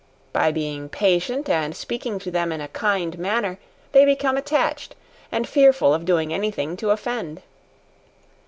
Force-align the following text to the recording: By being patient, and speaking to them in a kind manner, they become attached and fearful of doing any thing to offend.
By 0.33 0.51
being 0.51 0.89
patient, 0.89 1.47
and 1.47 1.75
speaking 1.75 2.17
to 2.17 2.31
them 2.31 2.51
in 2.51 2.59
a 2.59 2.67
kind 2.67 3.19
manner, 3.19 3.59
they 3.91 4.03
become 4.03 4.35
attached 4.35 4.95
and 5.31 5.47
fearful 5.47 5.93
of 5.93 6.05
doing 6.05 6.33
any 6.33 6.49
thing 6.49 6.75
to 6.77 6.89
offend. 6.89 7.43